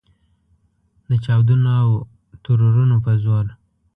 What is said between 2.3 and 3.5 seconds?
ترورونو په زور.